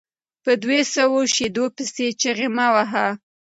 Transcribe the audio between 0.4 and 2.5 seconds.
په توى سوو شېدو پيسي چیغي